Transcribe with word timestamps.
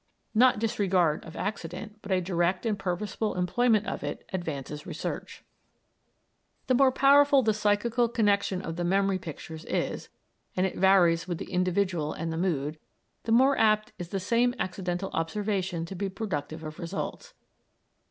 Not 0.33 0.57
disregard 0.57 1.23
of 1.25 1.35
accident 1.35 1.99
but 2.01 2.11
a 2.11 2.21
direct 2.21 2.65
and 2.65 2.79
purposeful 2.79 3.35
employment 3.35 3.85
of 3.85 4.03
it 4.03 4.27
advances 4.33 4.87
research. 4.87 5.43
The 6.65 6.73
more 6.73 6.91
powerful 6.91 7.43
the 7.43 7.53
psychical 7.53 8.09
connexion 8.09 8.63
of 8.63 8.77
the 8.77 8.83
memory 8.83 9.19
pictures 9.19 9.63
is, 9.65 10.09
and 10.57 10.65
it 10.65 10.75
varies 10.75 11.27
with 11.27 11.37
the 11.37 11.51
individual 11.51 12.13
and 12.13 12.33
the 12.33 12.37
mood, 12.37 12.79
the 13.25 13.31
more 13.31 13.55
apt 13.59 13.91
is 13.99 14.09
the 14.09 14.19
same 14.19 14.55
accidental 14.57 15.11
observation 15.13 15.85
to 15.85 15.93
be 15.93 16.09
productive 16.09 16.63
of 16.63 16.79
results. 16.79 17.35